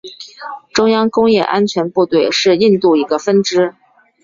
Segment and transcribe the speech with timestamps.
[0.73, 3.75] 中央工业安全部队是印度一个分支。